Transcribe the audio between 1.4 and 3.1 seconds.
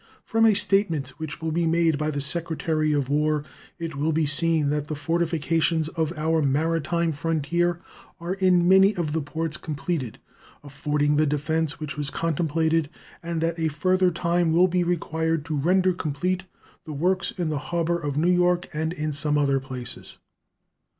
will be made by the Secretary of